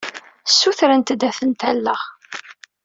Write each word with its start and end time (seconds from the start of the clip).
Ssutrent-d 0.49 1.21
ad 1.27 1.33
tent-alleɣ. 1.37 2.01